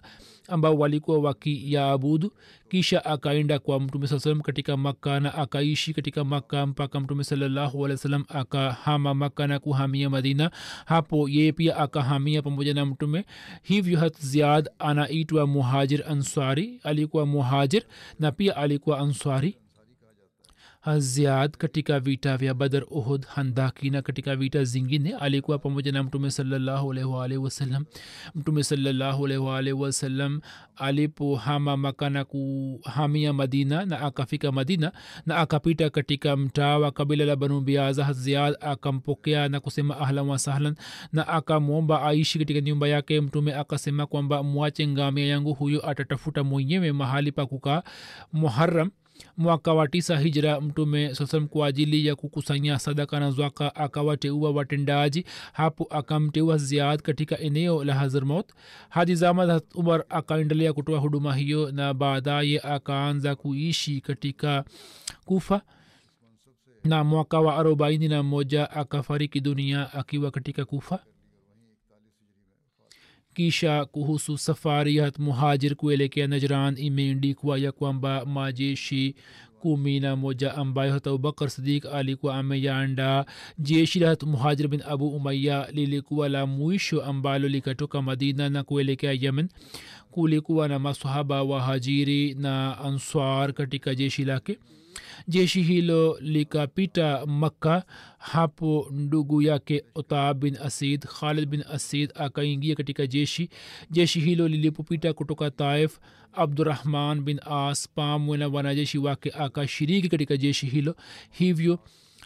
[0.49, 2.31] ambao walikuwa wakiyaabudu
[2.69, 7.85] kisha akaenda kwa mtume saa salam katika makka na akaishi katika makka mpaka mtume salallahu
[7.85, 10.51] alih wa sallam akahama makka na kuhamia madina.
[10.85, 13.25] Hapo yeye pia akahamia pamoja na mtume.
[13.63, 17.83] Hivyo hat ziad anaitwa muhajir answari alikuwa muhajir
[18.19, 19.57] na pia alikuwa answari
[20.81, 26.31] haziad katika vita vya badar uhud handaki na katika vita zingine alikuwa pamoja na mtume
[26.31, 27.85] salllahualwalhi wasallam
[28.35, 30.41] mtume salllahualwalhi wasallam
[30.75, 34.91] alipohama maka kuhamia madina na akafika madina
[35.25, 40.75] na akapita katika mtaa wa kabila la banu biaza ziad akampokea na kusema ahlan wasahlan
[41.13, 43.21] na akamwomba aishi katika nyumba yake.
[43.21, 47.83] Mtume akasema kwamba mwache ngamia yangu huyo atatafuta mwenyewe mahali pa kukaa
[48.33, 48.91] muharam
[49.37, 55.25] mwaka wa tisa hijra mtume sasam kwa ajili ya kukusanya sadaka na zwaka akawateua watendaji
[55.53, 58.53] hapo akamteua ziad katika eneo la hazrmot
[58.89, 64.63] hadi zama umar akaendelea kutoa huduma hiyo na baadaye akaanza kuishi katika
[65.25, 65.61] kufa.
[66.83, 70.99] Na mwaka wa arobaini na moja akafariki dunia akiwa katika kufa
[73.39, 79.15] kisha kuhusu safari ya muhajir kuelekea najran imeendikwa ya kwamba majeshi
[79.59, 83.25] kumi na moja ambayo hata abubakar sidik alikuwa ameyaandaa
[83.57, 89.49] jeshi la muhajir bin abu umaya lilikuwa la mwisho ambalo likatoka madina na kuelekea yemen.
[90.11, 94.59] Kulikuwa na masahaba wa hajiri na answar katika jeshi lake
[95.27, 97.83] jeshi hilo likapita makka.
[98.17, 103.49] Hapo ndugu yake utab bin asid khalid bin asid akaingia katika jeshi.
[103.91, 105.99] Jeshi hilo lilipopita kutoka taif
[106.33, 110.95] abdurahman bin as pamwe na wanajeshi wake akashiriki katika jeshi hilo.
[111.31, 111.79] Hivyo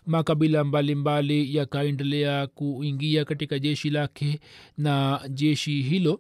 [0.06, 4.40] makabila mbalimbali yakaendelea kuingia katika jeshi lake
[4.78, 6.20] na jeshi hilo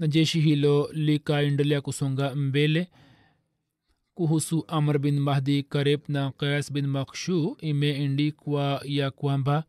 [0.00, 2.88] na jeshi hilo likaendelea kusonga mbele.
[4.14, 9.64] Kuhusu amr bin mahdi karib na kayas bin makshu imeendikwa ya kwamba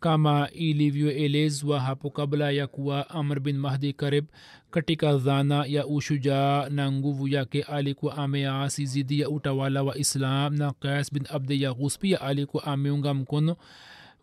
[0.00, 4.24] kama ilivyoelezwa hapo kabla ya kuwa amr bin mahdi karib
[4.70, 10.72] katika dhana ya ushujaa na nguvu yake alikuwa ameasi zidi ya utawala wa islam na
[10.72, 13.56] kayas bin abdi yaghus pia alikuwa ameunga mkono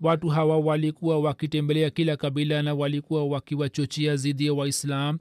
[0.01, 5.17] watu hawa walikuwa wakitembelea kila kabila na walikuwa wakiwachochea zidi ya waislam.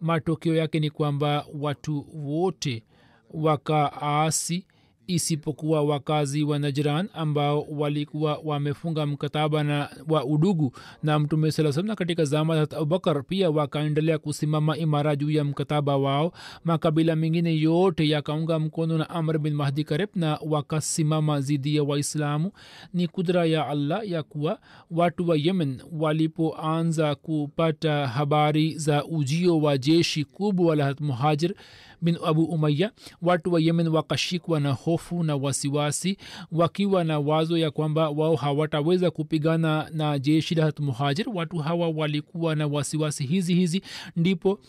[0.00, 2.82] Matokeo yake ni kwamba watu wote
[3.30, 4.66] wakaasi
[5.06, 11.86] isipokuwa wakazi wa najran ambao walikuwa wamefunga mkataba na wa udugu na mtume saa salam
[11.86, 16.32] na katika zama za abubakar pia wakaendelea kusimama imara juu ya mkataba wao.
[16.64, 22.52] Makabila mengine yote yakaunga mkono na amr bin mahdi karib na wakasimama zidi ya waislamu.
[22.94, 24.58] Ni kudra ya allah ya kuwa
[24.90, 25.80] watu wa yemen
[26.38, 31.54] walipoanza kupata habari za ujio wa jeshi kubwa la muhajir
[32.04, 32.90] bin abu umaya
[33.22, 36.16] watu wa yemen wakashikwa na hofu na wasiwasi
[36.52, 41.26] wakiwa na wazo ya kwamba wao hawataweza kupigana na jeshi la muhajir.
[41.34, 43.82] Watu hawa walikuwa na wasiwasi hizi hizi
[44.16, 44.60] ndipo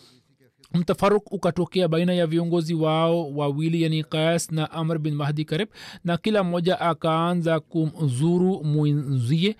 [0.74, 5.68] mtafaruk ukatokea baina ya viongozi wao wawili yani kayas na amr bin mahdi karib
[6.04, 9.56] na kila mmoja akaanza kumzuru mwinzie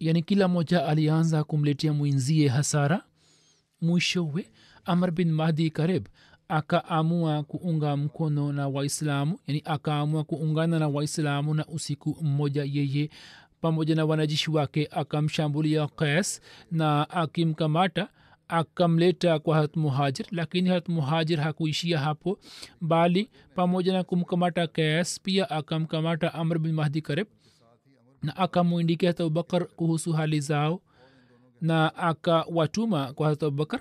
[0.00, 3.02] yani kila mmoja alianza kumletea mwinzie hasara.
[3.80, 4.50] Mwishowe
[4.84, 6.06] amr bin mahdi karib
[6.50, 13.10] akaamua kuunga mkono na waislamu yani akaamua kuungana na waislamu na usiku mmoja yeye
[13.60, 18.08] pamoja na wanajeshi wake akamshambulia qais na akimkamata
[18.48, 20.26] akamleta kwa harat muhajir.
[20.30, 22.38] Lakini hat muhajir hakuishia hapo
[22.80, 27.26] bali pamoja na kumkamata qais pia akamkamata amr bin mahdi karib
[28.22, 30.80] na akamwindikia hata abubakar kuhusu hali zao
[31.60, 33.80] na akawatuma kwa hata abubakar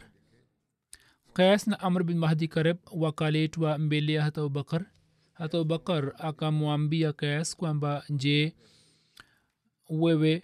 [1.33, 4.85] qais na amr bin mahdi karib wakaletwa mbele ya hata abubakar
[5.33, 8.53] hata abubakar akamwambia qais kwamba je
[9.89, 10.43] wewe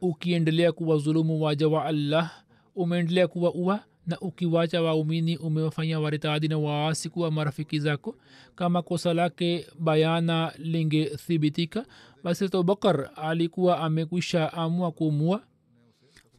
[0.00, 2.30] ukiendelea kuwa dhulumu waja wa allah
[2.74, 8.16] umeendelea kuwa ua na ukiwacha waumini umewafanya waritadi na waasi kuwa marafiki zako
[8.54, 11.86] kama kosa lake bayana lingethibitika
[12.24, 15.42] basi abubakar alikuwa amekwisha amua kumua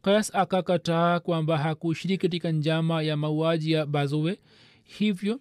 [0.04, 4.40] kas akakataa kwamba hakushiriki katika njama ya mauaji ya bazowe.
[4.84, 5.40] Hivyo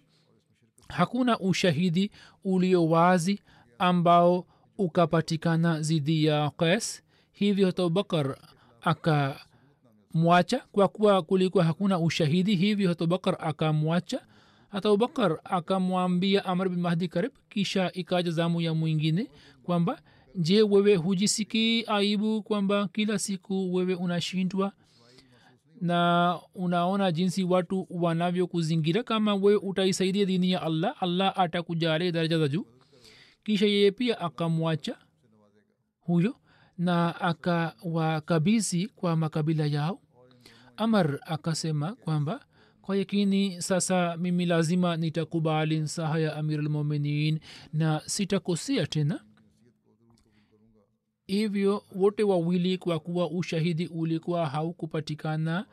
[0.89, 2.11] hakuna ushahidi
[2.43, 3.41] ulio wazi
[3.79, 4.45] ambao
[4.77, 8.37] ukapatikana zidi ya qais hivyo abubakar
[8.81, 10.59] akamwacha.
[10.71, 14.21] Kwa kuwa kulikuwa hakuna ushahidi hivyo abubakar akamwacha.
[14.69, 19.27] Hata abubakar akamwambia amr bin mahdi karib kisha ikaja zamu ya mwingine
[19.63, 20.01] kwamba
[20.35, 24.71] je wewe hujisikii aibu kwamba kila siku wewe unashindwa?
[25.81, 32.47] Na unaona jinsi watu wanavyokuzingira kama wewe utaisaidia dini ya allah allah atakujalia daraja za
[32.47, 32.65] juu.
[33.43, 34.97] Kisha yeye pia akamwacha
[35.99, 36.35] huyo
[36.77, 39.99] na akawakabizi kwa makabila yao.
[40.77, 42.45] Amar akasema kwamba
[42.81, 47.39] kwa yakini sasa mimi lazima nitakubali nsaha ya amirulmuminin
[47.73, 49.19] na sitakosea tena
[51.33, 55.65] hivyo wote wawili kwa kuwa ushahidi ulikuwa haukupatikana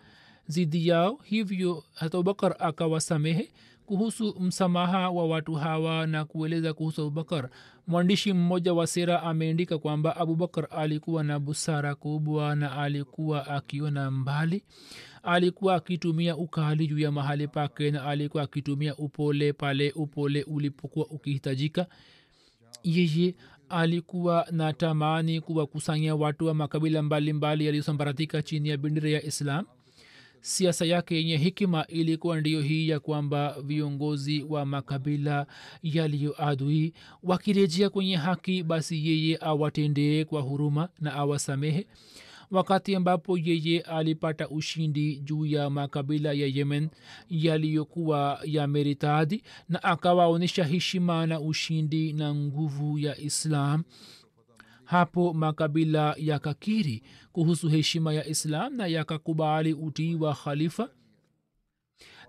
[0.47, 3.51] zidi yao hivyo abubakar akawasamehe
[3.87, 7.51] kuhusu msamaha wa watu hawa na kueleza kuhusu abubakar.
[7.87, 14.63] Mwandishi mmoja wa sera ameandika kwamba abubakar alikuwa na busara kubwa na alikuwa akiona mbali.
[15.23, 21.87] Alikuwa akitumia ukali juu ya mahali pake na alikuwa akitumia upole pale upole ulipokuwa ukihitajika.
[22.85, 23.35] Yeye
[23.71, 29.65] alikuwa na tamani kuwakusanya watu wa makabila mbalimbali yaliyosambaratika chini ya bendera ya islam.
[30.41, 35.47] Siasa yake yenye hikima ilikuwa ndiyo hii ya kwamba viongozi wa makabila
[35.83, 36.93] yaliyoadui
[37.23, 41.87] wakirejea kwenye haki basi yeye awatendee kwa huruma na awasamehe
[42.51, 46.89] wakati ambapo yeye alipata ushindi juu ya makabila ya yemen
[47.29, 53.83] yaliyokuwa yameritadi na akawaonyesha heshima na ushindi na nguvu ya islam.
[54.85, 60.89] Hapo makabila yakakiri kuhusu heshima ya islam na yakakubali utii wa khalifa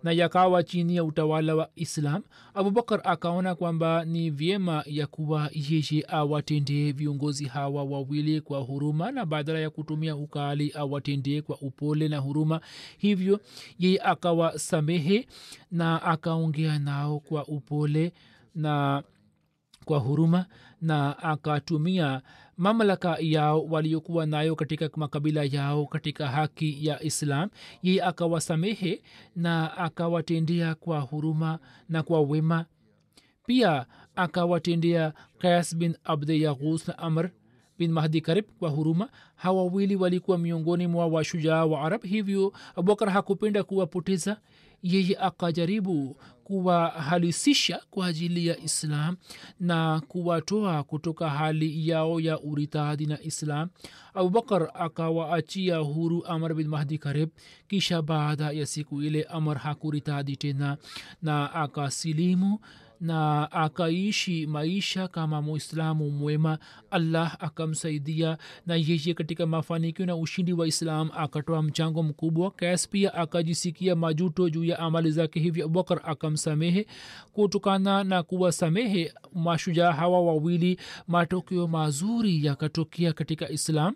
[0.04, 2.24] na yakawa chini ya utawala wa islam
[2.54, 9.26] abubakar akaona kwamba ni vyema ya kuwa yeye awatendee viongozi hawa wawili kwa huruma na
[9.26, 12.62] badala ya kutumia ukali awatendee kwa upole na huruma.
[12.98, 13.40] Hivyo
[13.80, 15.28] yeye akawasamehe
[15.72, 18.14] na akaongea nao kwa upole
[18.56, 19.04] na
[19.86, 20.46] kwa huruma
[20.82, 22.22] na akatumia
[22.62, 27.50] mamlaka yao waliokuwa nayo katika makabila yao katika haki ya islam.
[27.84, 29.02] Yeye akawasamehe
[29.36, 31.60] na akawatendea kwa huruma
[31.90, 32.66] na kwa wema.
[33.46, 33.86] Pia
[34.16, 37.30] akawatendea kayas bin abde yaghus na amr
[37.78, 39.10] bin mahdi karib kwa huruma.
[39.36, 44.38] Hawa wawili walikuwa miongoni mwa washujaa wa arab hivyo abubakar hakupenda kuwapoteza
[44.84, 49.18] yeye akajaribu kuwahalisisha kwa ajili ya islam
[49.60, 53.70] na kuwatoa kutoka hali yao ya uritadi na islam
[54.14, 57.30] abubakar akawaachia huru amr bin mahdi karib.
[57.68, 60.78] Kisha baada ya siku ile amr hakuritadi tena
[61.22, 62.60] na akasilimu
[63.02, 66.58] na akaishi maisha kama muislamu mwema
[66.92, 72.52] allah akamsaidia na yeye katika mafanikio na ushindi wa islam akatoa mchango mkubwa.
[72.52, 76.86] Kas pia akajisikia majuto juu ya amali zake hivyo abubakar akamsamehe
[77.34, 80.80] kutokana na kuwasamehe mashujaa hawa wawili.
[81.08, 83.96] Matokeo mazuri yakatokea katika islam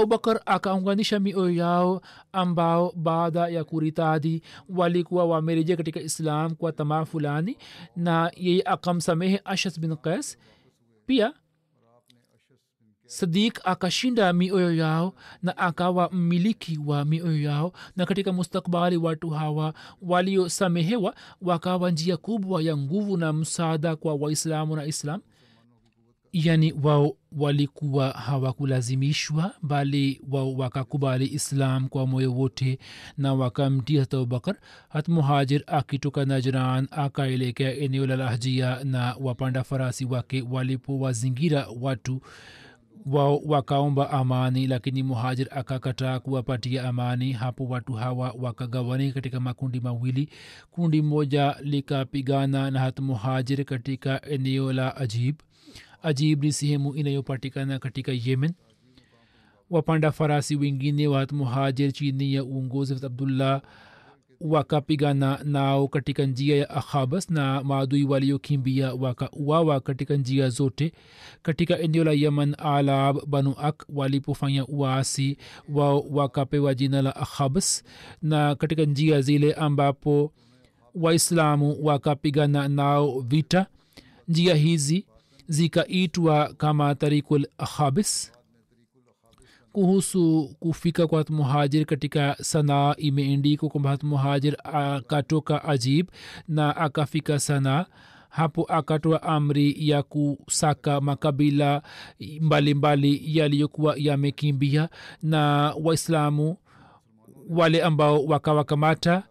[0.00, 2.00] abubakar akaunganisha mioyo yao
[2.32, 7.56] ambao baada ya kuritadi walikuwa wamerejea katika islam kwa tamaa fulani
[7.96, 10.38] na yeye akamsamehe ashas bin qais.
[11.06, 11.32] Pia
[13.06, 19.74] sadik akashinda mioyo yao na akawa mmiliki wa mioyo yao na katika mustakbali watu hawa
[20.02, 25.20] waliosamehewa wakawa njia kubwa ya nguvu na msaada kwa waislamu na islam
[26.32, 32.78] yani wao walikuwa hawakulazimishwa bali wao wakakubali islam kwa moyo wote
[33.18, 34.56] na wakamtii hata abubakar
[34.88, 42.20] hat muhajir akitoka najran akaelekea eneo la lahjia na wapanda farasi wake walipowazingira watu.
[43.06, 47.32] Wao wakaomba amani lakini muhajir akakataa kuwapatia amani.
[47.32, 50.28] Hapo watu hawa wakagawanika katika makundi mawili.
[50.70, 55.36] Kundi moja likapigana na hat muhajir katika eneo la ajib
[56.02, 58.52] ajib ni sehemu inayopatikana katika yemen.
[59.70, 63.62] Wapanda farasi wengine wa muhajir chini ya uongozi wa abdullah
[64.40, 70.92] wakapigana nao katika njia ya akhabas na maadui waliokimbia wakauawa katika njia zote
[71.42, 75.36] katika eneo la yaman alab banu ak walipofanya uasi
[75.68, 77.84] wao wakapewa jina la akhabas
[78.22, 80.32] na katika njia zile ambapo
[80.94, 83.66] waislamu wakapigana nao vita.
[84.28, 85.06] Njia hizi
[85.50, 88.32] zikaitwa kama tarikul akhabis
[89.72, 96.08] kuhusu kufika kwa muhajir katika sanaa imeendikwa kwamba muhajir akatoka ajib
[96.48, 97.86] na akafika sanaa.
[98.28, 101.82] Hapo akatoa amri ya kusaka makabila
[102.40, 104.88] mbalimbali yaliyokuwa yamekimbia
[105.22, 106.56] na waislamu
[107.48, 109.22] wale ambao wakawakamata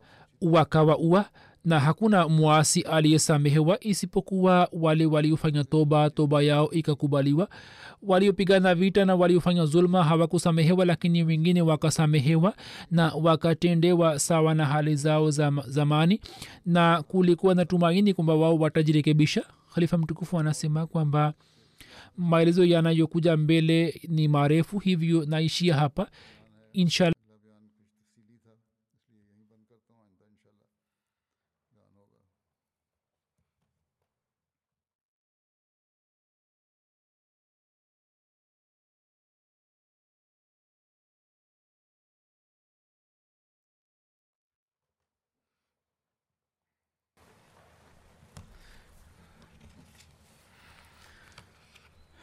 [0.41, 1.26] wakawaua
[1.66, 7.49] na hakuna mwasi aliyesamehewa isipokuwa wale waliofanya toba toba yao ikakubaliwa.
[8.03, 12.53] Waliopigana vita na waliofanya zulma hawakusamehewa lakini wengine wakasamehewa
[12.91, 16.20] na wakatendewa sawa na hali zao za zamani.
[16.66, 19.43] Na kulikuwa na tumaini kwamba wao watajirekebisha.
[19.74, 21.34] Khalifa mtukufu anasema kwamba
[22.18, 26.07] maelezo yanayokuja mbele ni marefu hivyo naishia hapa.
[26.74, 27.14] Inshallah